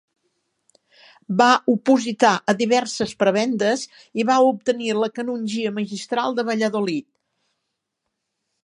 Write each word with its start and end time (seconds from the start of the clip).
Va 1.41 1.49
opositar 1.73 2.31
a 2.53 2.57
diverses 2.63 3.13
prebendes 3.21 3.85
i 4.23 4.27
va 4.33 4.39
obtenir 4.49 4.91
la 5.03 5.11
canongia 5.21 5.77
magistral 5.81 6.41
de 6.41 6.49
Valladolid. 6.51 7.11